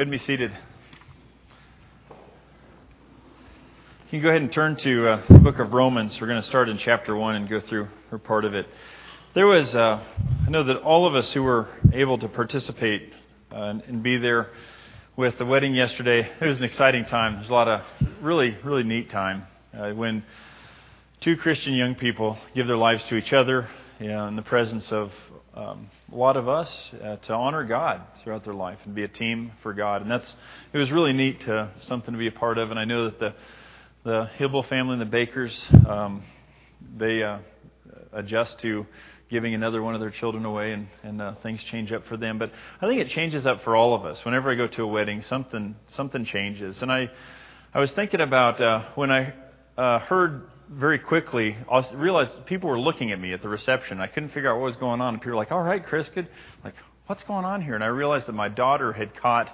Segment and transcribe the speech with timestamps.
[0.00, 0.50] Good to be seated.
[2.10, 2.16] You
[4.08, 6.18] can go ahead and turn to uh, the book of Romans.
[6.18, 8.66] We're going to start in chapter 1 and go through a part of it.
[9.34, 10.02] There was, uh,
[10.46, 13.12] I know that all of us who were able to participate
[13.52, 14.48] uh, and be there
[15.18, 17.34] with the wedding yesterday, it was an exciting time.
[17.34, 17.82] There's a lot of
[18.22, 19.46] really, really neat time
[19.76, 20.24] uh, when
[21.20, 23.68] two Christian young people give their lives to each other
[24.00, 25.12] you know, in the presence of
[25.54, 29.08] um, a lot of us uh, to honor God throughout their life and be a
[29.08, 30.00] team for God.
[30.00, 30.34] And that's
[30.72, 32.70] it was really neat to something to be a part of.
[32.70, 33.34] And I know that the
[34.02, 36.22] the Hibble family and the Bakers um,
[36.96, 37.40] they uh,
[38.14, 38.86] adjust to
[39.28, 42.38] giving another one of their children away, and, and uh, things change up for them.
[42.38, 44.24] But I think it changes up for all of us.
[44.24, 46.80] Whenever I go to a wedding, something something changes.
[46.80, 47.10] And I
[47.74, 49.34] I was thinking about uh, when I
[49.76, 54.00] uh, heard very quickly, I realized people were looking at me at the reception.
[54.00, 55.14] I couldn't figure out what was going on.
[55.14, 56.28] And people were like, all right, Chris, good.
[56.62, 56.74] Like,
[57.06, 57.74] what's going on here?
[57.74, 59.50] And I realized that my daughter had caught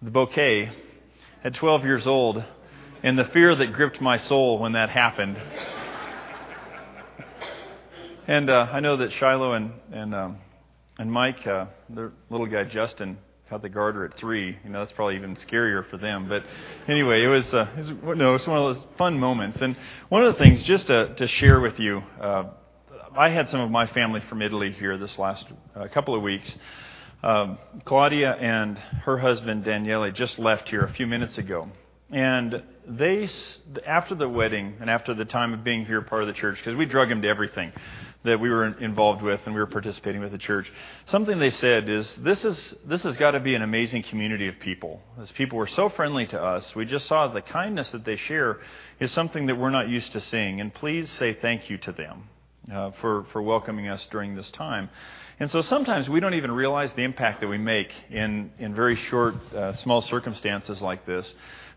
[0.00, 0.70] the bouquet
[1.42, 2.44] at 12 years old
[3.02, 5.36] and the fear that gripped my soul when that happened.
[8.28, 10.36] and uh, I know that Shiloh and, and, um,
[10.96, 13.18] and Mike, uh, their little guy Justin,
[13.52, 14.56] caught the garter at three.
[14.64, 16.26] You know, that's probably even scarier for them.
[16.26, 16.42] But
[16.88, 19.60] anyway, it was, uh, it was no, it was one of those fun moments.
[19.60, 19.76] And
[20.08, 22.44] one of the things, just to, to share with you, uh,
[23.14, 25.44] I had some of my family from Italy here this last
[25.76, 26.58] uh, couple of weeks.
[27.22, 31.68] Um, Claudia and her husband Daniele just left here a few minutes ago,
[32.10, 33.28] and they,
[33.86, 36.74] after the wedding and after the time of being here part of the church, because
[36.74, 37.70] we drug them to everything
[38.24, 40.72] that we were involved with and we were participating with the church.
[41.06, 44.58] Something they said is this is this has got to be an amazing community of
[44.60, 45.00] people.
[45.20, 48.60] As people were so friendly to us, we just saw the kindness that they share
[49.00, 50.60] is something that we're not used to seeing.
[50.60, 52.28] And please say thank you to them
[52.72, 54.88] uh, for for welcoming us during this time.
[55.40, 58.96] And so sometimes we don't even realize the impact that we make in in very
[58.96, 61.32] short, uh, small circumstances like this.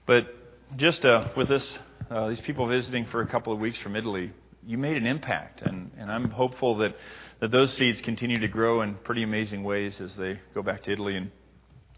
[0.06, 0.28] But
[0.76, 4.32] just uh, with this, uh, these people visiting for a couple of weeks from Italy,
[4.66, 6.96] you made an impact, and, and I'm hopeful that,
[7.40, 10.92] that those seeds continue to grow in pretty amazing ways as they go back to
[10.92, 11.32] Italy and,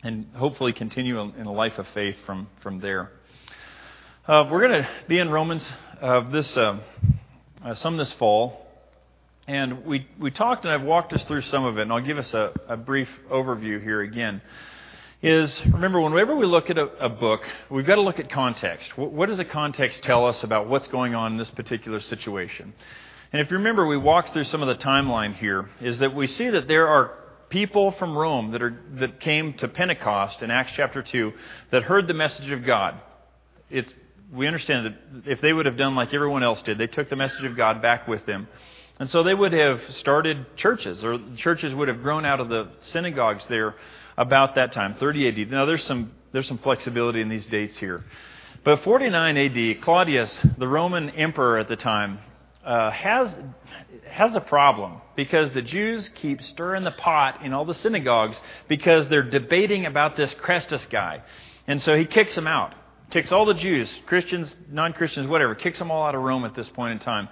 [0.03, 3.11] and hopefully continue in a life of faith from, from there.
[4.27, 6.79] Uh, we're going to be in Romans uh, this uh,
[7.63, 8.67] uh, some this fall,
[9.47, 12.17] and we we talked, and I've walked us through some of it, and I'll give
[12.17, 14.41] us a, a brief overview here again
[15.21, 18.97] is remember, whenever we look at a, a book, we've got to look at context.
[18.97, 22.73] What, what, does the context tell us about what's going on in this particular situation?
[23.33, 26.27] And if you remember, we walked through some of the timeline here, is that we
[26.27, 27.13] see that there are
[27.49, 31.33] people from Rome that, are, that came to Pentecost in Acts chapter 2
[31.71, 32.95] that heard the message of God.
[33.69, 33.91] It's,
[34.31, 37.15] we understand that if they would have done like everyone else did, they took the
[37.15, 38.47] message of God back with them.
[38.99, 42.69] And so they would have started churches, or churches would have grown out of the
[42.81, 43.75] synagogues there
[44.17, 45.51] about that time, 30 AD.
[45.51, 48.03] Now, there's some, there's some flexibility in these dates here.
[48.63, 52.19] But 49 AD, Claudius, the Roman emperor at the time,
[52.65, 53.33] uh, has,
[54.09, 59.07] has a problem because the Jews keep stirring the pot in all the synagogues because
[59.07, 61.21] they're debating about this Chrestus guy.
[61.67, 62.73] And so he kicks them out.
[63.09, 66.55] Kicks all the Jews, Christians, non Christians, whatever, kicks them all out of Rome at
[66.55, 67.29] this point in time.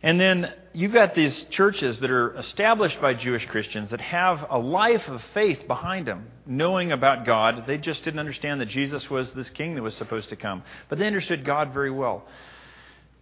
[0.00, 4.58] And then you've got these churches that are established by Jewish Christians that have a
[4.58, 7.64] life of faith behind them, knowing about God.
[7.66, 10.62] They just didn't understand that Jesus was this king that was supposed to come.
[10.88, 12.24] But they understood God very well.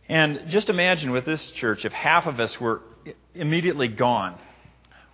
[0.09, 2.83] And just imagine with this church, if half of us were
[3.34, 4.38] immediately gone,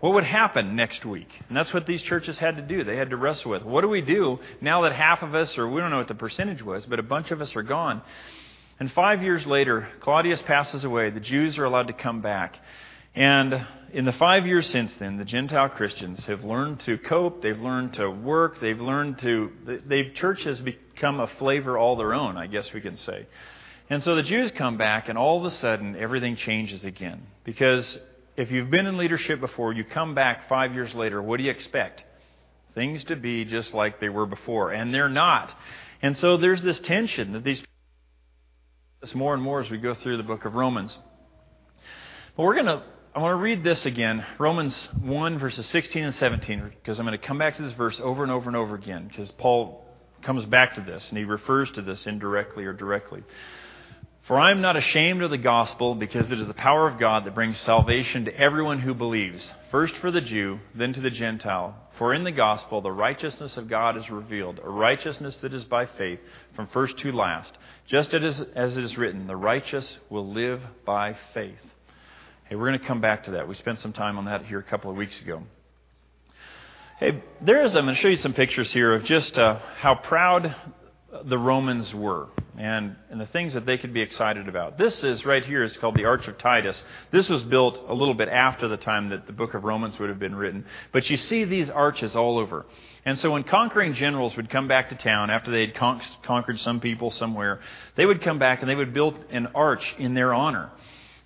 [0.01, 1.29] what would happen next week?
[1.49, 2.85] And that's what these churches had to do.
[2.85, 3.63] They had to wrestle with.
[3.63, 6.15] What do we do now that half of us, or we don't know what the
[6.15, 8.03] percentage was, but a bunch of us are gone?
[8.79, 11.11] And five years later, Claudius passes away.
[11.11, 12.59] The Jews are allowed to come back.
[13.15, 17.41] And in the five years since then, the Gentile Christians have learned to cope.
[17.41, 18.61] They've learned to work.
[18.61, 19.51] They've learned to.
[19.87, 23.27] They've church has become a flavor all their own, I guess we can say.
[23.89, 27.23] And so the Jews come back, and all of a sudden, everything changes again.
[27.45, 27.99] Because
[28.37, 31.51] if you've been in leadership before, you come back five years later, what do you
[31.51, 32.05] expect?
[32.75, 35.55] Things to be just like they were before, and they're not.
[36.03, 37.63] And so there's this tension that these
[39.07, 40.99] this more and more as we go through the book of Romans.
[42.37, 42.83] But we're going to,
[43.15, 47.17] I want to read this again, Romans 1, verses 16 and 17, because I'm going
[47.17, 49.87] to come back to this verse over and over and over again, because Paul
[50.23, 53.23] comes back to this and he refers to this indirectly or directly.
[54.27, 57.25] For I am not ashamed of the gospel, because it is the power of God
[57.25, 61.77] that brings salvation to everyone who believes, first for the Jew, then to the Gentile.
[61.97, 65.87] For in the gospel, the righteousness of God is revealed, a righteousness that is by
[65.87, 66.19] faith,
[66.57, 67.57] from first to last.
[67.87, 71.61] Just as, it is written, the righteous will live by faith.
[72.47, 73.47] Hey, we're going to come back to that.
[73.47, 75.45] We spent some time on that here a couple of weeks ago.
[76.99, 79.95] Hey, there is, I'm going to show you some pictures here of just uh, how
[79.95, 80.53] proud
[81.25, 82.27] the Romans were
[82.59, 84.79] and, and the things that they could be excited about.
[84.79, 86.83] This is right here, it's called the Arch of Titus.
[87.11, 90.09] This was built a little bit after the time that the book of Romans would
[90.09, 90.65] have been written.
[90.93, 92.67] But you see these arches all over.
[93.05, 96.59] And so when conquering generals would come back to town after they had con- conquered
[96.59, 97.61] some people somewhere,
[97.95, 100.71] they would come back and they would build an arch in their honor.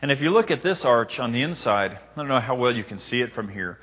[0.03, 2.75] And if you look at this arch on the inside, I don't know how well
[2.75, 3.79] you can see it from here,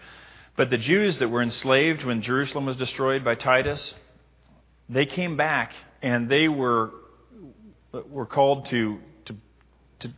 [0.56, 3.94] but the Jews that were enslaved when Jerusalem was destroyed by Titus,
[4.90, 6.92] they came back and they were,
[7.92, 9.36] were called to, to,
[10.00, 10.10] to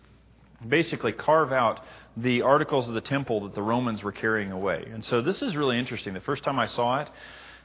[0.68, 1.84] basically carve out
[2.18, 4.86] the articles of the temple that the Romans were carrying away.
[4.92, 6.14] And so this is really interesting.
[6.14, 7.10] The first time I saw it,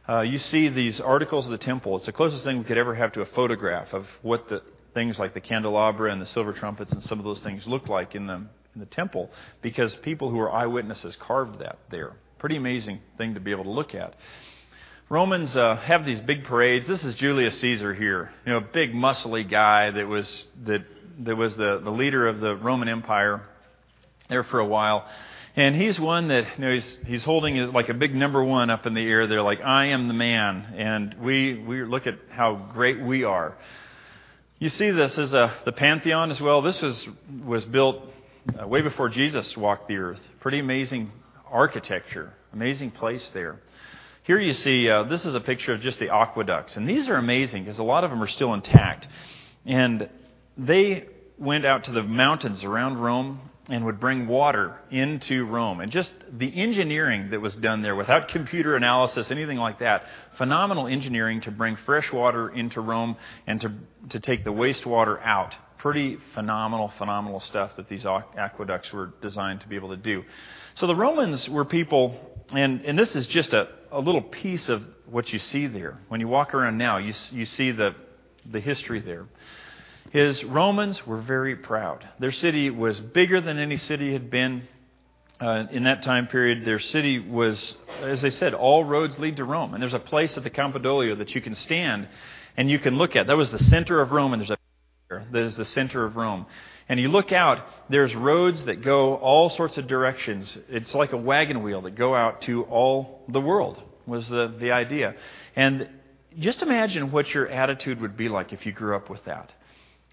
[0.09, 1.97] uh, you see these articles of the temple.
[1.97, 4.63] It's the closest thing we could ever have to a photograph of what the
[4.93, 8.15] things like the candelabra and the silver trumpets and some of those things looked like
[8.15, 9.31] in the, in the temple
[9.61, 12.13] because people who were eyewitnesses carved that there.
[12.39, 14.15] Pretty amazing thing to be able to look at.
[15.11, 16.89] Romans uh, have these big parades.
[16.89, 20.83] This is Julius Caesar here, you know, a big muscly guy that was that
[21.21, 23.43] that was the, the leader of the Roman Empire
[24.31, 25.07] there for a while.
[25.57, 28.87] And he's one that you know he's he's holding like a big number one up
[28.87, 29.27] in the air.
[29.27, 33.59] They're like, I am the man, and we we look at how great we are.
[34.59, 36.63] You see this as a the Pantheon as well.
[36.63, 37.07] This was
[37.45, 38.03] was built
[38.59, 40.21] uh, way before Jesus walked the earth.
[40.41, 41.13] Pretty amazing
[41.51, 42.33] architecture.
[42.55, 43.61] Amazing place there.
[44.25, 46.79] Here you see, uh, this is a picture of just the aqueducts.
[46.79, 49.07] And these are amazing because a lot of them are still intact.
[49.67, 50.09] And
[50.57, 51.05] they
[51.37, 53.39] went out to the mountains around Rome
[53.69, 55.81] and would bring water into Rome.
[55.81, 60.05] And just the engineering that was done there without computer analysis, anything like that,
[60.39, 63.17] phenomenal engineering to bring fresh water into Rome
[63.47, 63.73] and to,
[64.09, 65.55] to take the wastewater out.
[65.85, 70.25] Pretty phenomenal, phenomenal stuff that these aqueducts were designed to be able to do.
[70.77, 72.19] So the Romans were people,
[72.55, 75.99] and, and this is just a, a little piece of what you see there.
[76.09, 77.95] When you walk around now, you, you see the,
[78.51, 79.27] the history there.
[80.11, 82.09] His Romans were very proud.
[82.19, 84.67] Their city was bigger than any city had been
[85.39, 86.65] uh, in that time period.
[86.65, 89.75] Their city was, as they said, all roads lead to Rome.
[89.75, 92.09] And there's a place at the Campidoglio that you can stand
[92.57, 93.27] and you can look at.
[93.27, 94.64] That was the center of Rome, and there's a
[95.33, 96.47] that is the center of Rome.
[96.89, 100.57] And you look out, there's roads that go all sorts of directions.
[100.69, 104.73] It's like a wagon wheel that go out to all the world, was the, the
[104.73, 105.15] idea.
[105.57, 105.89] And
[106.39, 109.53] just imagine what your attitude would be like if you grew up with that.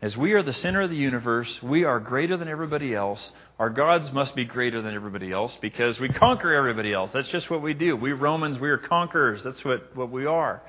[0.01, 3.31] As we are the center of the universe, we are greater than everybody else.
[3.59, 7.11] Our gods must be greater than everybody else because we conquer everybody else.
[7.11, 7.95] That's just what we do.
[7.95, 9.43] We Romans, we are conquerors.
[9.43, 10.63] That's what, what we are.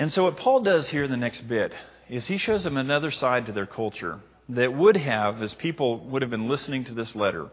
[0.00, 1.72] And so, what Paul does here in the next bit
[2.08, 6.22] is he shows them another side to their culture that would have, as people would
[6.22, 7.48] have been listening to this letter,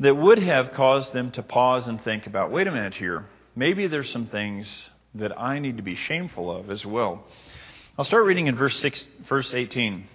[0.00, 3.86] that would have caused them to pause and think about wait a minute here, maybe
[3.86, 7.24] there's some things that I need to be shameful of as well.
[7.98, 10.06] I'll start reading in verse, 6, verse 18.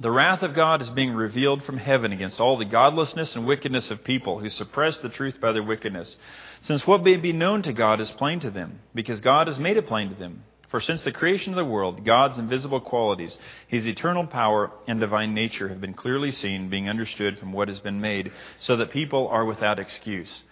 [0.00, 3.90] The wrath of God is being revealed from heaven against all the godlessness and wickedness
[3.90, 6.16] of people who suppress the truth by their wickedness.
[6.60, 9.78] Since what may be known to God is plain to them, because God has made
[9.78, 10.42] it plain to them.
[10.76, 13.34] For since the creation of the world, God's invisible qualities,
[13.66, 17.80] his eternal power and divine nature have been clearly seen, being understood from what has
[17.80, 20.42] been made, so that people are without excuse.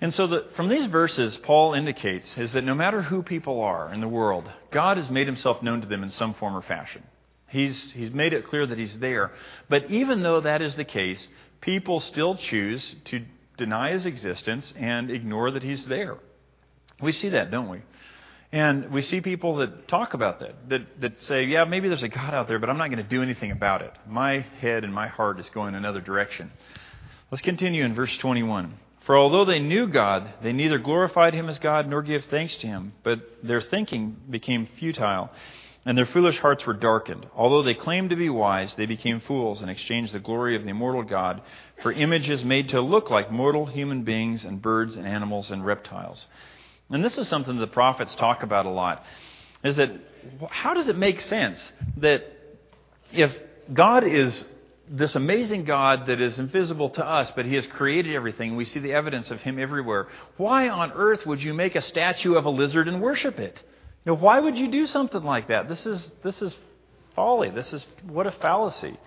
[0.00, 3.94] And so, the, from these verses, Paul indicates is that no matter who people are
[3.94, 7.04] in the world, God has made himself known to them in some form or fashion.
[7.46, 9.30] He's, he's made it clear that he's there.
[9.68, 11.28] But even though that is the case,
[11.60, 13.24] people still choose to
[13.56, 16.18] deny his existence and ignore that he's there.
[17.00, 17.82] We see that, don't we?
[18.52, 22.08] And we see people that talk about that, that, that say, yeah, maybe there's a
[22.08, 23.92] God out there, but I'm not going to do anything about it.
[24.06, 26.52] My head and my heart is going another direction.
[27.30, 28.74] Let's continue in verse 21.
[29.06, 32.66] For although they knew God, they neither glorified him as God nor gave thanks to
[32.66, 35.30] him, but their thinking became futile,
[35.86, 37.26] and their foolish hearts were darkened.
[37.34, 40.70] Although they claimed to be wise, they became fools and exchanged the glory of the
[40.70, 41.40] immortal God
[41.82, 46.26] for images made to look like mortal human beings and birds and animals and reptiles.
[46.92, 49.04] And this is something the prophets talk about a lot
[49.64, 49.90] is that
[50.50, 52.24] how does it make sense that
[53.12, 53.34] if
[53.72, 54.44] God is
[54.88, 58.80] this amazing God that is invisible to us, but He has created everything, we see
[58.80, 62.50] the evidence of Him everywhere, why on earth would you make a statue of a
[62.50, 63.62] lizard and worship it?
[64.04, 65.68] You know, why would you do something like that?
[65.68, 66.54] This is, this is
[67.14, 67.50] folly.
[67.50, 68.98] This is what a fallacy.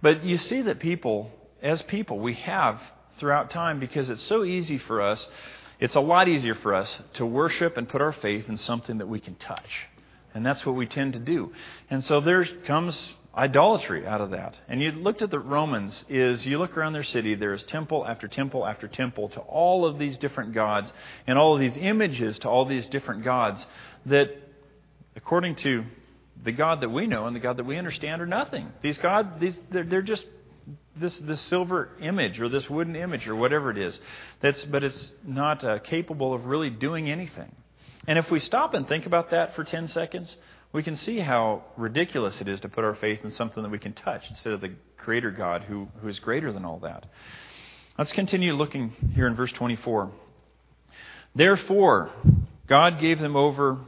[0.00, 1.30] But you see that people,
[1.62, 2.80] as people, we have
[3.18, 5.28] throughout time because it's so easy for us
[5.78, 9.08] it's a lot easier for us to worship and put our faith in something that
[9.08, 9.88] we can touch.
[10.34, 11.52] And that's what we tend to do.
[11.90, 14.54] And so there comes idolatry out of that.
[14.68, 18.06] And you looked at the Romans is you look around their city, there is temple
[18.06, 20.90] after temple after temple to all of these different gods
[21.26, 23.64] and all of these images to all these different gods
[24.06, 24.30] that
[25.14, 25.84] according to
[26.44, 28.70] the God that we know and the God that we understand are nothing.
[28.82, 30.26] These gods, these, they're, they're just
[30.96, 33.98] this, this silver image or this wooden image or whatever it is.
[34.40, 37.54] That's, but it's not uh, capable of really doing anything.
[38.06, 40.36] And if we stop and think about that for 10 seconds,
[40.72, 43.78] we can see how ridiculous it is to put our faith in something that we
[43.78, 47.06] can touch instead of the Creator God who, who is greater than all that.
[47.98, 50.10] Let's continue looking here in verse 24.
[51.34, 52.10] Therefore,
[52.66, 53.78] God gave them over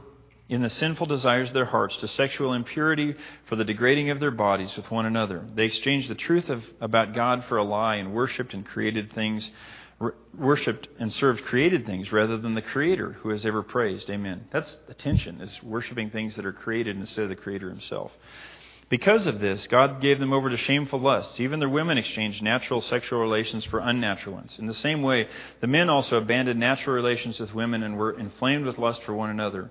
[0.49, 3.15] in the sinful desires of their hearts to sexual impurity
[3.45, 5.45] for the degrading of their bodies with one another.
[5.55, 9.49] They exchanged the truth of, about God for a lie and worshipped and created things
[10.37, 14.09] worshipped and served created things rather than the creator who is ever praised.
[14.09, 14.45] Amen.
[14.51, 18.11] That's the tension, is worshiping things that are created instead of the creator himself.
[18.87, 21.39] Because of this, God gave them over to shameful lusts.
[21.39, 24.55] Even their women exchanged natural sexual relations for unnatural ones.
[24.57, 25.27] In the same way,
[25.61, 29.29] the men also abandoned natural relations with women and were inflamed with lust for one
[29.29, 29.69] another.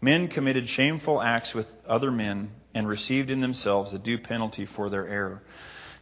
[0.00, 4.88] Men committed shameful acts with other men and received in themselves the due penalty for
[4.88, 5.42] their error.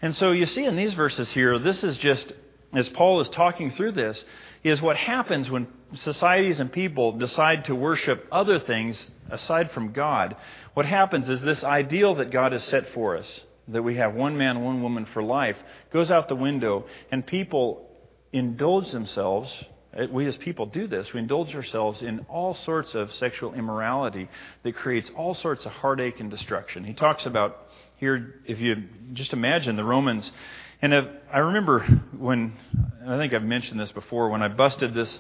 [0.00, 2.32] And so you see in these verses here, this is just
[2.72, 4.24] as Paul is talking through this,
[4.62, 10.36] is what happens when societies and people decide to worship other things aside from God.
[10.74, 14.36] What happens is this ideal that God has set for us, that we have one
[14.36, 15.56] man, one woman for life,
[15.92, 17.88] goes out the window, and people
[18.32, 19.64] indulge themselves.
[19.98, 21.12] Uh, we as people do this.
[21.12, 24.28] We indulge ourselves in all sorts of sexual immorality
[24.62, 26.84] that creates all sorts of heartache and destruction.
[26.84, 30.30] He talks about here, if you just imagine the Romans
[30.80, 31.80] and I remember
[32.16, 32.52] when,
[33.04, 35.18] I think I've mentioned this before, when I busted this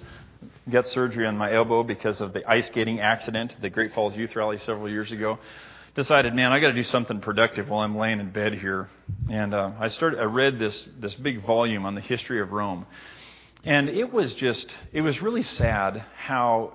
[0.70, 4.36] gut surgery on my elbow because of the ice skating accident the Great Falls Youth
[4.36, 5.40] Rally several years ago,
[5.96, 8.88] decided, man, I got to do something productive while I'm laying in bed here.
[9.28, 12.86] And uh, I started, I read this this big volume on the history of Rome,
[13.64, 16.74] and it was just, it was really sad how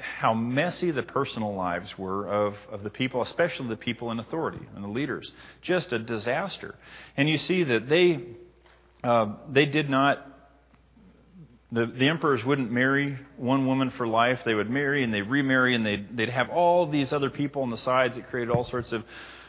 [0.00, 4.60] how messy the personal lives were of, of the people, especially the people in authority
[4.74, 5.32] and the leaders.
[5.62, 6.74] Just a disaster.
[7.16, 8.20] And you see that they,
[9.04, 10.26] uh, they did not,
[11.72, 14.40] the, the emperors wouldn't marry one woman for life.
[14.44, 17.70] They would marry and they'd remarry and they'd, they'd have all these other people on
[17.70, 19.04] the sides that created all sorts of,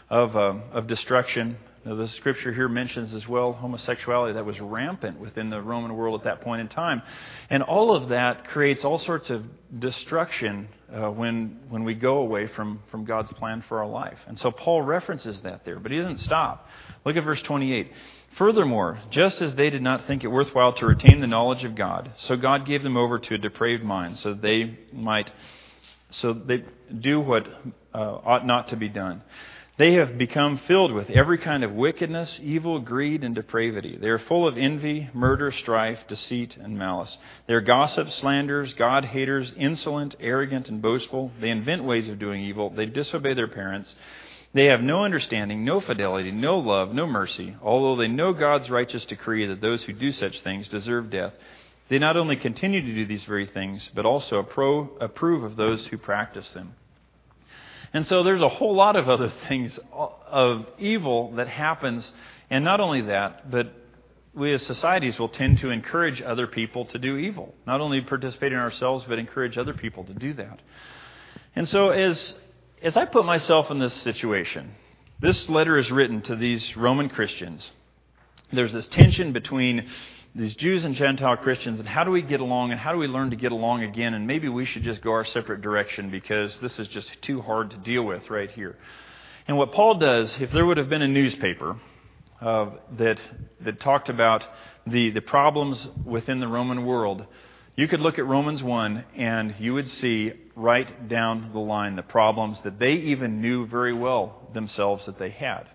[0.09, 1.57] of, uh, of destruction.
[1.83, 6.21] Now, the scripture here mentions as well homosexuality that was rampant within the Roman world
[6.21, 7.01] at that point in time.
[7.49, 9.43] And all of that creates all sorts of
[9.79, 14.19] destruction uh, when, when we go away from, from God's plan for our life.
[14.27, 16.67] And so Paul references that there, but he doesn't stop.
[17.03, 17.91] Look at verse 28.
[18.37, 22.11] Furthermore, just as they did not think it worthwhile to retain the knowledge of God,
[22.17, 25.33] so God gave them over to a depraved mind, so they might
[26.11, 26.63] so they
[26.99, 27.47] do what
[27.93, 29.21] uh, ought not to be done.
[29.81, 33.97] They have become filled with every kind of wickedness, evil, greed, and depravity.
[33.99, 37.17] They are full of envy, murder, strife, deceit, and malice.
[37.47, 41.31] They are gossips, slanderers, God haters, insolent, arrogant, and boastful.
[41.41, 42.69] They invent ways of doing evil.
[42.69, 43.95] They disobey their parents.
[44.53, 47.55] They have no understanding, no fidelity, no love, no mercy.
[47.59, 51.33] Although they know God's righteous decree that those who do such things deserve death,
[51.89, 55.97] they not only continue to do these very things, but also approve of those who
[55.97, 56.75] practice them.
[57.93, 62.11] And so there's a whole lot of other things of evil that happens.
[62.49, 63.73] And not only that, but
[64.33, 67.53] we as societies will tend to encourage other people to do evil.
[67.67, 70.61] Not only participate in ourselves, but encourage other people to do that.
[71.55, 72.33] And so as,
[72.81, 74.73] as I put myself in this situation,
[75.19, 77.69] this letter is written to these Roman Christians.
[78.53, 79.87] There's this tension between
[80.33, 83.07] these Jews and Gentile Christians, and how do we get along, and how do we
[83.07, 84.13] learn to get along again?
[84.13, 87.71] And maybe we should just go our separate direction because this is just too hard
[87.71, 88.77] to deal with right here.
[89.47, 91.77] And what Paul does, if there would have been a newspaper
[92.39, 93.21] uh, that
[93.59, 94.47] that talked about
[94.87, 97.25] the the problems within the Roman world,
[97.75, 102.03] you could look at Romans one and you would see right down the line the
[102.03, 105.67] problems that they even knew very well themselves that they had.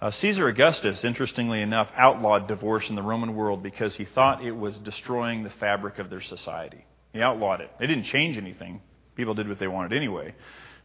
[0.00, 4.52] Uh, Caesar Augustus, interestingly enough, outlawed divorce in the Roman world because he thought it
[4.52, 6.84] was destroying the fabric of their society.
[7.12, 7.70] He outlawed it.
[7.80, 8.82] It didn't change anything.
[9.14, 10.34] People did what they wanted anyway.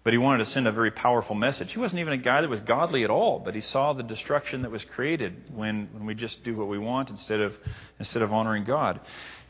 [0.03, 1.73] But he wanted to send a very powerful message.
[1.73, 4.61] He wasn't even a guy that was godly at all, but he saw the destruction
[4.61, 7.57] that was created when, when we just do what we want instead of,
[7.99, 9.01] instead of honoring God.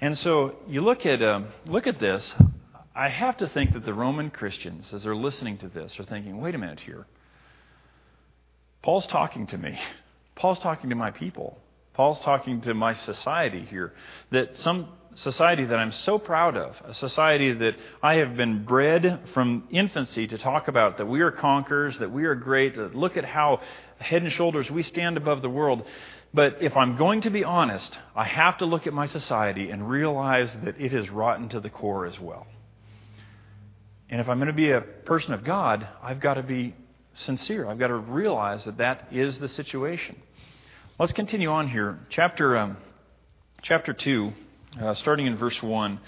[0.01, 2.33] And so you look at, um, look at this.
[2.95, 6.41] I have to think that the Roman Christians, as they're listening to this, are thinking,
[6.41, 7.05] wait a minute here.
[8.81, 9.79] Paul's talking to me.
[10.35, 11.57] Paul's talking to my people.
[11.93, 13.93] Paul's talking to my society here.
[14.31, 19.19] That some society that I'm so proud of, a society that I have been bred
[19.33, 23.17] from infancy to talk about, that we are conquerors, that we are great, that look
[23.17, 23.61] at how
[23.97, 25.83] head and shoulders we stand above the world.
[26.33, 29.89] But if I'm going to be honest, I have to look at my society and
[29.89, 32.47] realize that it is rotten to the core as well.
[34.09, 36.75] And if I'm going to be a person of God, I've got to be
[37.19, 37.67] sincere.
[37.67, 40.15] I've got to realize that that is the situation.
[40.97, 41.99] Let's continue on here.
[42.09, 42.77] Chapter, um,
[43.61, 44.33] chapter 2,
[44.81, 45.99] uh, starting in verse 1.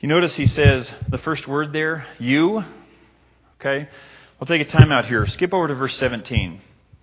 [0.00, 2.64] You notice he says the first word there, you.
[3.60, 3.88] Okay?
[4.38, 5.26] We'll take a time out here.
[5.26, 6.60] Skip over to verse 17.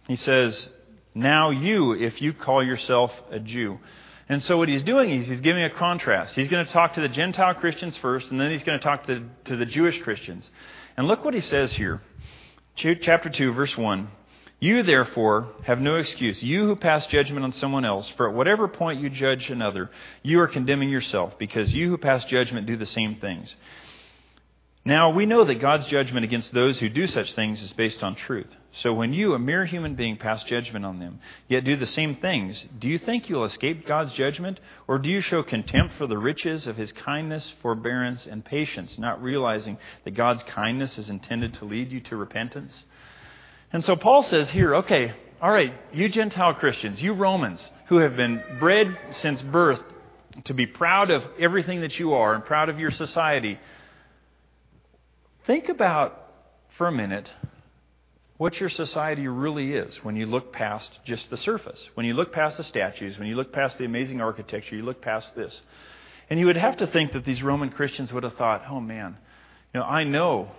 [0.07, 0.69] He says,
[1.15, 3.79] Now you, if you call yourself a Jew.
[4.29, 6.35] And so what he's doing is he's giving a contrast.
[6.35, 9.07] He's going to talk to the Gentile Christians first, and then he's going to talk
[9.07, 10.49] to, to the Jewish Christians.
[10.95, 12.01] And look what he says here.
[12.81, 14.07] Chapter 2, verse 1.
[14.59, 18.67] You, therefore, have no excuse, you who pass judgment on someone else, for at whatever
[18.67, 19.91] point you judge another,
[20.23, 23.55] you are condemning yourself, because you who pass judgment do the same things.
[24.83, 28.15] Now, we know that God's judgment against those who do such things is based on
[28.15, 28.49] truth.
[28.73, 32.15] So when you, a mere human being, pass judgment on them, yet do the same
[32.15, 34.61] things, do you think you'll escape God's judgment?
[34.87, 39.21] Or do you show contempt for the riches of his kindness, forbearance, and patience, not
[39.21, 42.85] realizing that God's kindness is intended to lead you to repentance?
[43.73, 48.15] And so Paul says here, okay, all right, you Gentile Christians, you Romans, who have
[48.15, 49.81] been bred since birth
[50.45, 53.59] to be proud of everything that you are and proud of your society,
[55.45, 56.17] think about
[56.77, 57.29] for a minute
[58.41, 61.79] what your society really is when you look past just the surface.
[61.93, 64.99] When you look past the statues, when you look past the amazing architecture, you look
[64.99, 65.61] past this.
[66.27, 69.15] And you would have to think that these Roman Christians would have thought, oh man,
[69.71, 70.49] you know, I know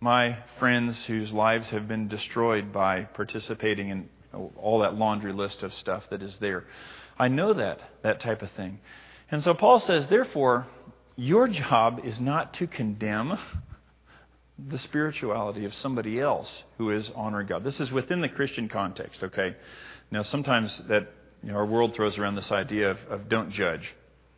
[0.00, 4.08] my friends whose lives have been destroyed by participating in
[4.56, 6.64] all that laundry list of stuff that is there.
[7.18, 8.80] I know that, that type of thing.
[9.30, 10.66] And so Paul says, therefore,
[11.16, 13.38] your job is not to condemn
[14.58, 17.64] the spirituality of somebody else who is honoring God.
[17.64, 19.54] This is within the Christian context, okay?
[20.10, 21.08] Now, sometimes that
[21.42, 23.94] you know, our world throws around this idea of, of don't judge,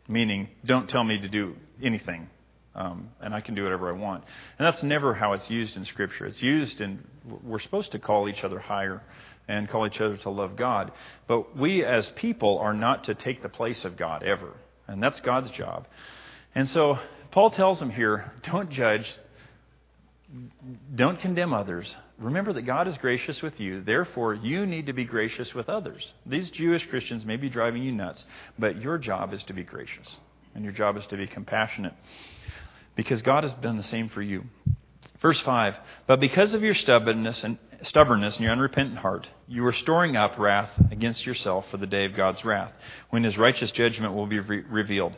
[0.07, 2.29] meaning don't tell me to do anything
[2.75, 4.23] um, and I can do whatever I want.
[4.57, 6.25] And that's never how it's used in Scripture.
[6.25, 7.03] It's used in,
[7.43, 9.01] we're supposed to call each other higher
[9.47, 10.91] and call each other to love God.
[11.27, 14.53] But we as people are not to take the place of God ever.
[14.87, 15.87] And that's God's job.
[16.55, 16.99] And so
[17.31, 19.05] Paul tells them here don't judge,
[20.95, 21.93] don't condemn others.
[22.17, 23.81] Remember that God is gracious with you.
[23.81, 26.13] Therefore, you need to be gracious with others.
[26.25, 28.23] These Jewish Christians may be driving you nuts,
[28.57, 30.07] but your job is to be gracious.
[30.55, 31.93] And your job is to be compassionate
[32.95, 34.43] because God has done the same for you.
[35.21, 35.75] Verse 5
[36.07, 40.37] But because of your stubbornness and stubbornness and your unrepentant heart, you are storing up
[40.37, 42.71] wrath against yourself for the day of God's wrath,
[43.09, 45.13] when his righteous judgment will be re- revealed.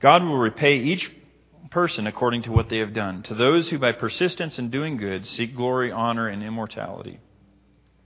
[0.00, 1.10] God will repay each
[1.70, 5.26] person according to what they have done, to those who by persistence in doing good
[5.26, 7.20] seek glory, honor, and immortality.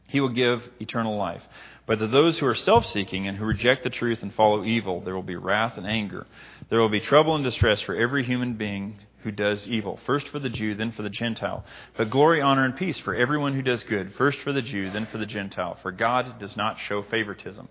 [0.09, 1.43] He will give eternal life.
[1.87, 5.01] But to those who are self seeking and who reject the truth and follow evil,
[5.01, 6.27] there will be wrath and anger.
[6.69, 9.99] There will be trouble and distress for every human being who does evil.
[10.05, 11.65] First for the Jew, then for the Gentile.
[11.97, 14.15] But glory, honor, and peace for everyone who does good.
[14.15, 15.79] First for the Jew, then for the Gentile.
[15.83, 17.69] For God does not show favoritism.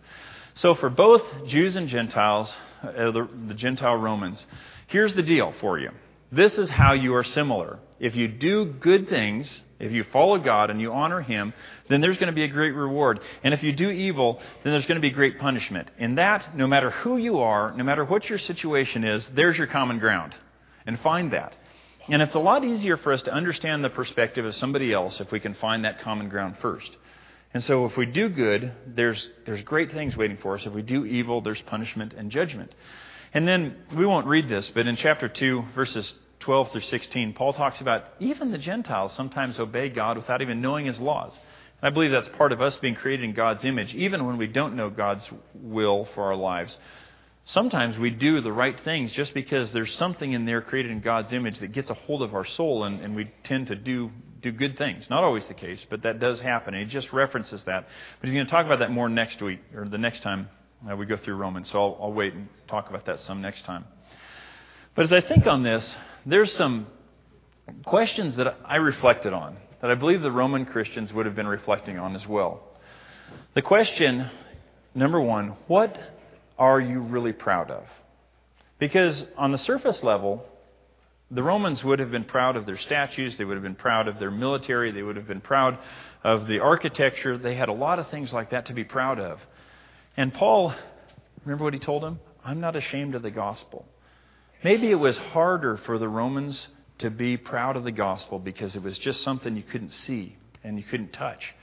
[0.56, 4.46] So for both Jews and Gentiles, uh, the, the Gentile Romans,
[4.92, 5.90] here's the deal for you.
[6.32, 7.80] This is how you are similar.
[8.00, 11.54] If you do good things, if you follow God and you honor Him,
[11.90, 13.20] then there's going to be a great reward.
[13.44, 15.90] And if you do evil, then there's going to be great punishment.
[15.98, 19.68] In that, no matter who you are, no matter what your situation is, there's your
[19.68, 20.34] common ground
[20.86, 21.54] and find that.
[22.08, 25.32] And it's a lot easier for us to understand the perspective of somebody else if
[25.32, 26.96] we can find that common ground first.
[27.54, 30.66] And so if we do good, there's, there's great things waiting for us.
[30.66, 32.74] If we do evil, there's punishment and judgment.
[33.34, 37.54] And then we won't read this, but in chapter 2, verses 12 through 16, Paul
[37.54, 41.32] talks about even the Gentiles sometimes obey God without even knowing his laws.
[41.82, 44.48] And I believe that's part of us being created in God's image, even when we
[44.48, 46.78] don't know God's will for our lives
[47.46, 51.34] sometimes we do the right things just because there's something in there created in God's
[51.34, 54.52] image that gets a hold of our soul, and, and we tend to do, do
[54.52, 55.10] good things.
[55.10, 56.74] Not always the case, but that does happen.
[56.74, 57.88] And he just references that.
[58.20, 60.50] But he's going to talk about that more next week, or the next time
[60.90, 61.70] uh, we go through Romans.
[61.70, 63.86] So I'll, I'll wait and talk about that some next time.
[64.96, 66.88] But as I think on this, there's some
[67.86, 71.98] questions that I reflected on that I believe the Roman Christians would have been reflecting
[71.98, 72.64] on as well.
[73.54, 74.30] The question,
[74.94, 75.98] number one, what
[76.58, 77.84] are you really proud of?
[78.80, 80.46] Because on the surface level,
[81.30, 84.20] the Romans would have been proud of their statues, they would have been proud of
[84.20, 85.78] their military, they would have been proud
[86.24, 87.38] of the architecture.
[87.38, 89.40] They had a lot of things like that to be proud of.
[90.18, 90.74] And Paul,
[91.46, 92.20] remember what he told them?
[92.44, 93.86] I'm not ashamed of the gospel.
[94.64, 96.68] Maybe it was harder for the Romans
[97.00, 100.78] to be proud of the gospel because it was just something you couldn't see and
[100.78, 101.54] you couldn't touch.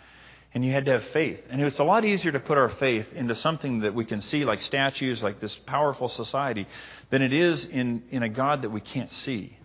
[0.55, 1.41] And you had to have faith.
[1.51, 4.45] And it's a lot easier to put our faith into something that we can see,
[4.45, 6.67] like statues, like this powerful society,
[7.11, 9.57] than it is in, in a God that we can't see.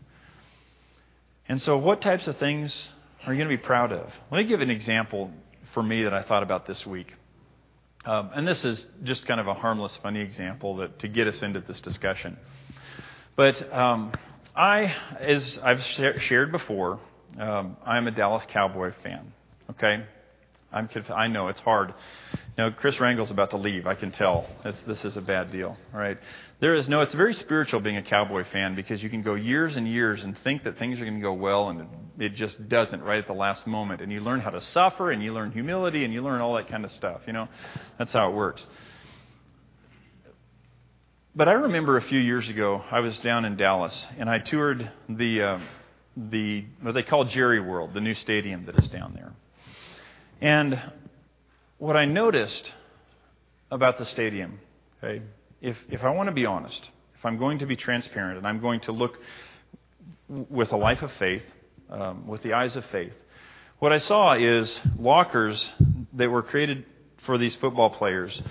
[1.48, 2.89] And so, what types of things
[3.26, 4.12] are you going to be proud of?
[4.30, 5.32] Let me give an example
[5.74, 7.13] for me that I thought about this week.
[8.05, 11.41] Um, and this is just kind of a harmless, funny example that, to get us
[11.41, 12.37] into this discussion.
[13.35, 14.11] But um,
[14.55, 16.99] I, as I've shared before,
[17.39, 19.33] um, I'm a Dallas Cowboy fan.
[19.71, 20.03] Okay,
[20.73, 21.93] I'm conf- I know it's hard.
[22.57, 23.88] You know, Chris Rangel's about to leave.
[23.88, 24.45] I can tell.
[24.65, 25.77] It's, this is a bad deal.
[25.91, 26.17] right?
[26.59, 27.01] There is no.
[27.01, 30.38] It's very spiritual being a Cowboy fan because you can go years and years and
[30.39, 31.88] think that things are going to go well, and
[32.19, 34.01] it just doesn't right at the last moment.
[34.01, 36.67] And you learn how to suffer, and you learn humility, and you learn all that
[36.69, 37.21] kind of stuff.
[37.27, 37.47] You know,
[37.97, 38.65] that's how it works.
[41.36, 44.91] But I remember a few years ago, I was down in Dallas, and I toured
[45.09, 45.59] the uh,
[46.15, 49.33] the what they call Jerry World, the new stadium that is down there.
[50.41, 50.82] And
[51.78, 52.72] what I noticed
[53.72, 54.60] about the stadium,
[55.04, 55.22] okay,
[55.62, 58.60] if if I want to be honest, if I'm going to be transparent, and I'm
[58.60, 59.17] going to look
[60.28, 61.43] with a life of faith,
[61.89, 63.13] um, with the eyes of faith,
[63.80, 65.69] what I saw is lockers
[66.13, 66.86] that were created
[67.26, 68.41] for these football players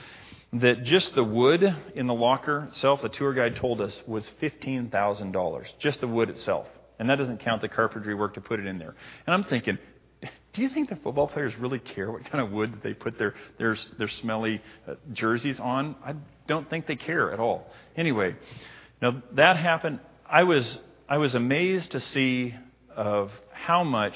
[0.52, 5.66] that just the wood in the locker itself, the tour guide told us, was $15,000.
[5.78, 6.66] Just the wood itself.
[6.98, 8.94] And that doesn't count the carpentry work to put it in there.
[9.26, 9.78] And I'm thinking,
[10.52, 13.34] do you think the football players really care what kind of wood they put their,
[13.58, 15.96] their, their smelly uh, jerseys on?
[16.04, 16.14] I
[16.46, 17.66] don't think they care at all.
[17.96, 18.36] Anyway,
[19.00, 20.00] now that happened.
[20.28, 22.54] I was, I was amazed to see
[22.94, 24.14] of how much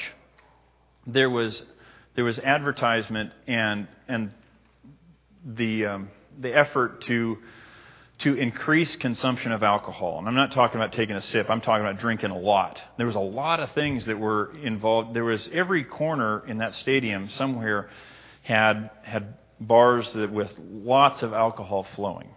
[1.07, 1.65] there was,
[2.17, 4.35] there was advertisement and, and
[5.45, 7.39] the, um, the effort to
[8.19, 10.19] to increase consumption of alcohol.
[10.19, 12.81] And I'm not talking about taking a sip, I'm talking about drinking a lot.
[12.97, 15.15] There was a lot of things that were involved.
[15.15, 17.91] There was every corner in that stadium somewhere
[18.43, 22.29] had had bars that, with lots of alcohol flowing.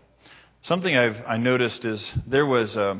[0.63, 2.95] Something I've I noticed is there was a, uh,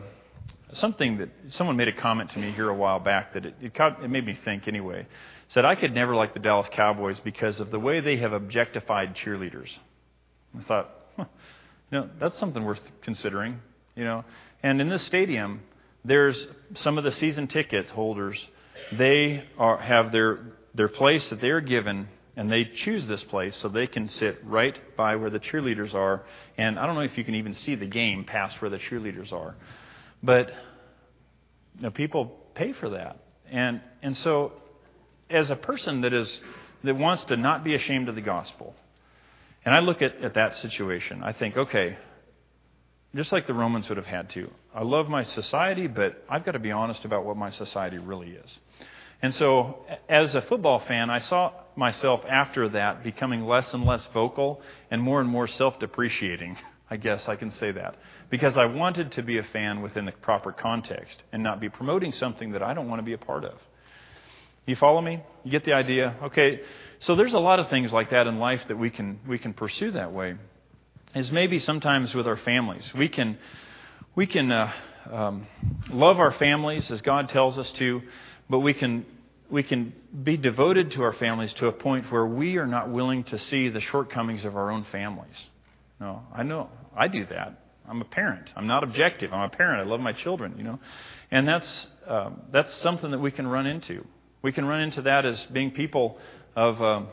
[0.73, 3.73] something that someone made a comment to me here a while back that it, it,
[3.73, 5.07] caught, it made me think anyway.
[5.49, 9.15] Said I could never like the Dallas Cowboys because of the way they have objectified
[9.15, 9.69] cheerleaders.
[10.57, 11.25] I thought, huh,
[11.91, 13.59] you know, that's something worth considering.
[13.95, 14.25] You know,
[14.63, 15.61] and in this stadium,
[16.05, 18.47] there's some of the season ticket holders.
[18.93, 20.39] They are, have their
[20.73, 24.39] their place that they are given, and they choose this place so they can sit
[24.45, 26.23] right by where the cheerleaders are.
[26.57, 29.33] And I don't know if you can even see the game past where the cheerleaders
[29.33, 29.55] are,
[30.23, 30.49] but
[31.77, 33.17] you know, people pay for that.
[33.51, 34.53] And and so,
[35.29, 36.39] as a person that is
[36.83, 38.75] that wants to not be ashamed of the gospel,
[39.65, 41.21] and I look at, at that situation.
[41.23, 41.97] I think, okay,
[43.15, 44.49] just like the Romans would have had to.
[44.73, 48.31] I love my society, but I've got to be honest about what my society really
[48.31, 48.59] is.
[49.21, 54.05] And so, as a football fan, I saw myself after that becoming less and less
[54.13, 56.57] vocal and more and more self depreciating.
[56.91, 57.95] I guess I can say that.
[58.31, 62.11] Because I wanted to be a fan within the proper context and not be promoting
[62.13, 63.59] something that I don't want to be a part of.
[64.69, 65.19] You follow me?
[65.43, 66.15] You get the idea?
[66.25, 66.61] Okay,
[66.99, 69.51] so there's a lot of things like that in life that we can we can
[69.51, 70.35] pursue that way.
[71.15, 73.39] Is maybe sometimes with our families we can
[74.13, 74.71] we can uh,
[75.11, 75.47] um,
[75.89, 78.03] love our families as God tells us to,
[78.47, 79.07] but we can
[79.49, 79.91] we can
[80.23, 83.69] be devoted to our families to a point where we are not willing to see
[83.69, 85.47] the shortcomings of our own families.
[85.99, 87.59] No, I know I do that.
[87.89, 88.53] I'm a parent.
[88.55, 89.33] I'm not objective.
[89.33, 89.81] I'm a parent.
[89.81, 90.53] I love my children.
[90.59, 90.79] You know,
[91.31, 94.05] and that's um, that's something that we can run into.
[94.41, 96.17] We can run into that as being people
[96.55, 97.07] of, um,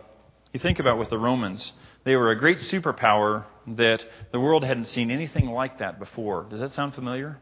[0.53, 1.73] you think about with the Romans,
[2.05, 6.47] they were a great superpower that the world hadn't seen anything like that before.
[6.49, 7.39] Does that sound familiar?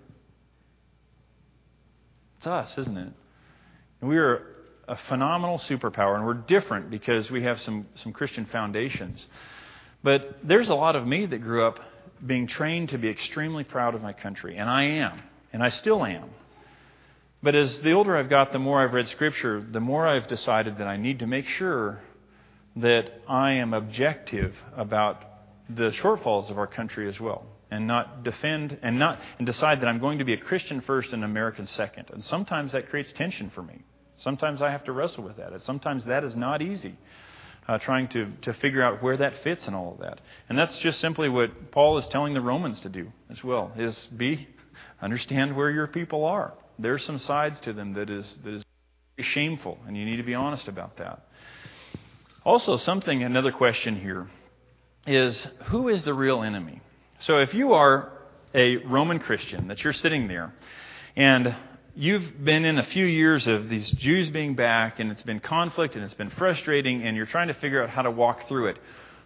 [2.39, 3.13] It's us, isn't it?
[4.01, 4.47] We are
[4.89, 9.27] a phenomenal superpower, and we're different because we have some, some Christian foundations.
[10.03, 11.81] But there's a lot of me that grew up
[12.25, 15.21] being trained to be extremely proud of my country, and I am,
[15.53, 16.31] and I still am.
[17.45, 20.79] But as the older I've got, the more I've read Scripture, the more I've decided
[20.79, 22.01] that I need to make sure
[22.77, 25.23] that I am objective about
[25.69, 29.89] the shortfalls of our country as well and not defend and not and decide that
[29.89, 32.07] I'm going to be a Christian first and an American second.
[32.15, 33.83] And sometimes that creates tension for me.
[34.17, 35.61] Sometimes I have to wrestle with that.
[35.61, 36.97] Sometimes that is not easy.
[37.69, 40.19] Uh, trying to, to figure out where that fits and all of that.
[40.49, 43.99] And that's just simply what Paul is telling the Romans to do as well, is
[44.17, 44.49] be
[45.03, 48.65] understand where your people are there's some sides to them that is, that is
[49.21, 51.27] shameful, and you need to be honest about that.
[52.45, 54.29] Also, something, another question here
[55.07, 56.81] is who is the real enemy?
[57.21, 58.13] So if you are
[58.55, 60.55] a Roman Christian, that you're sitting there,
[61.17, 61.55] and
[61.95, 65.95] you've been in a few years of these Jews being back, and it's been conflict,
[65.95, 68.79] and it's been frustrating, and you're trying to figure out how to walk through it,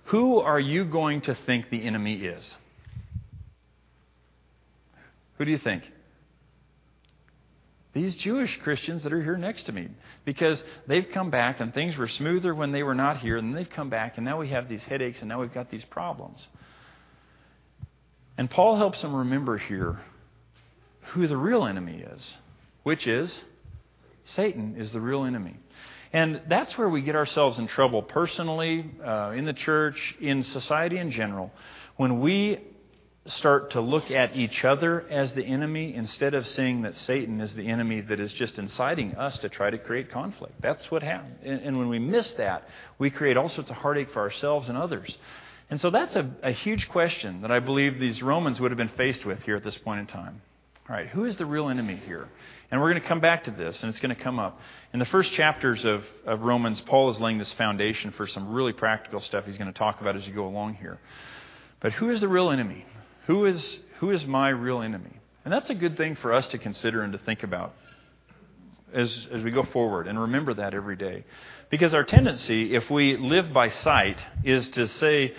[0.04, 2.54] who are you going to think the enemy is?
[5.38, 5.84] Who do you think?
[7.98, 9.88] These Jewish Christians that are here next to me.
[10.24, 13.68] Because they've come back and things were smoother when they were not here, and they've
[13.68, 16.46] come back, and now we have these headaches, and now we've got these problems.
[18.36, 19.98] And Paul helps them remember here
[21.10, 22.36] who the real enemy is,
[22.84, 23.40] which is
[24.26, 25.56] Satan is the real enemy.
[26.12, 30.98] And that's where we get ourselves in trouble personally, uh, in the church, in society
[30.98, 31.50] in general,
[31.96, 32.60] when we
[33.30, 37.54] start to look at each other as the enemy instead of seeing that Satan is
[37.54, 40.54] the enemy that is just inciting us to try to create conflict.
[40.60, 41.38] That's what happens.
[41.42, 45.16] And, when we miss that, we create all sorts of heartache for ourselves and others.
[45.70, 48.88] And so that's a, a huge question that I believe these Romans would have been
[48.88, 50.40] faced with here at this point in time.
[50.88, 52.26] All right, who is the real enemy here?
[52.70, 54.58] And we're going to come back to this, and it's going to come up.
[54.94, 58.72] In the first chapters of, of Romans, Paul is laying this foundation for some really
[58.72, 60.98] practical stuff he's going to talk about as you go along here.
[61.80, 62.86] But who is the real enemy?
[63.28, 65.20] Who is, who is my real enemy?
[65.44, 67.74] And that's a good thing for us to consider and to think about
[68.92, 71.24] as, as we go forward and remember that every day.
[71.68, 75.34] Because our tendency, if we live by sight, is to say,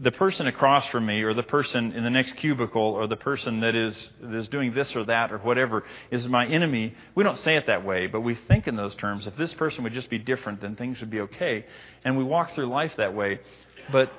[0.00, 3.60] the person across from me or the person in the next cubicle or the person
[3.60, 6.94] that is, that is doing this or that or whatever is my enemy.
[7.14, 9.26] We don't say it that way, but we think in those terms.
[9.26, 11.66] If this person would just be different, then things would be okay.
[12.02, 13.40] And we walk through life that way.
[13.92, 14.10] But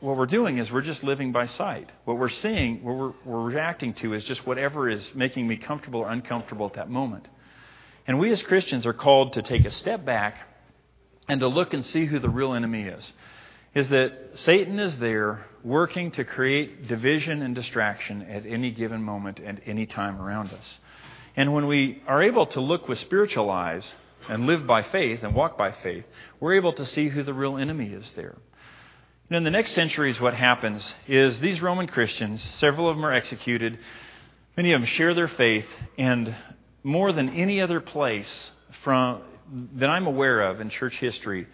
[0.00, 1.90] what we're doing is we're just living by sight.
[2.04, 6.00] What we're seeing, what we're, we're reacting to is just whatever is making me comfortable
[6.00, 7.26] or uncomfortable at that moment.
[8.06, 10.38] And we as Christians are called to take a step back
[11.28, 13.12] and to look and see who the real enemy is.
[13.74, 19.40] Is that Satan is there working to create division and distraction at any given moment
[19.40, 20.78] and any time around us.
[21.34, 23.94] And when we are able to look with spiritual eyes
[24.28, 26.04] and live by faith and walk by faith,
[26.40, 28.36] we're able to see who the real enemy is there.
[29.28, 33.12] And in the next centuries, what happens is these Roman Christians, several of them are
[33.12, 33.76] executed,
[34.56, 35.66] many of them share their faith,
[35.98, 36.34] and
[36.84, 38.52] more than any other place
[38.84, 39.22] from,
[39.74, 41.48] that I'm aware of in church history,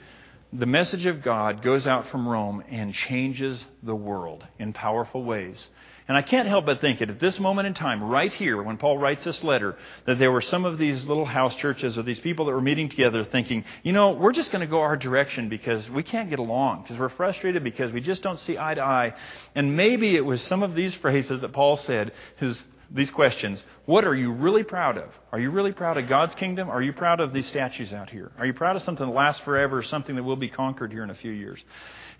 [0.53, 5.67] the message of God goes out from Rome and changes the world in powerful ways.
[6.09, 8.77] And I can't help but think that at this moment in time, right here, when
[8.77, 12.19] Paul writes this letter, that there were some of these little house churches or these
[12.19, 15.49] people that were meeting together thinking, you know, we're just going to go our direction
[15.49, 18.83] because we can't get along, because we're frustrated, because we just don't see eye to
[18.83, 19.15] eye.
[19.55, 22.61] And maybe it was some of these phrases that Paul said, his,
[22.91, 23.63] these questions.
[23.87, 25.09] What are you really proud of?
[25.31, 26.69] Are you really proud of God's kingdom?
[26.69, 28.33] Are you proud of these statues out here?
[28.39, 31.05] Are you proud of something that lasts forever or something that will be conquered here
[31.05, 31.63] in a few years?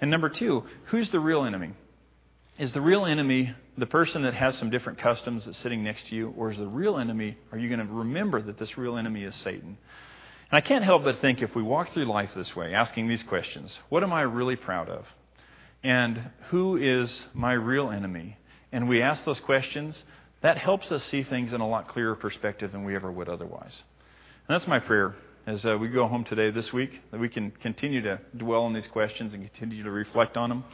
[0.01, 1.73] And number two, who's the real enemy?
[2.63, 6.15] Is the real enemy the person that has some different customs that's sitting next to
[6.15, 9.25] you, or is the real enemy, are you going to remember that this real enemy
[9.25, 9.77] is Satan?
[10.49, 13.25] And I can't help but think if we walk through life this way, asking these
[13.25, 15.05] questions what am I really proud of?
[15.83, 18.39] And who is my real enemy?
[18.71, 20.05] And we ask those questions,
[20.43, 23.83] that helps us see things in a lot clearer perspective than we ever would otherwise.
[24.47, 25.17] And that's my prayer
[25.49, 28.73] as uh, we go home today this week, that we can continue to dwell on
[28.73, 30.65] these questions and continue to reflect on them.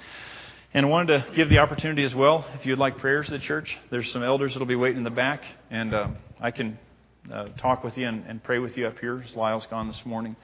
[0.74, 3.46] And I wanted to give the opportunity as well, if you'd like prayers at the
[3.46, 6.78] church, there's some elders that will be waiting in the back, and um, I can
[7.33, 10.04] uh, talk with you and, and, pray with you up here, as Lyle's gone this
[10.04, 10.37] morning.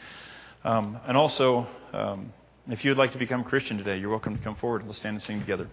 [0.64, 2.32] Um, and also, um,
[2.68, 4.80] if you would like to become a Christian today, you're welcome to come forward.
[4.80, 5.68] And let's stand and sing together.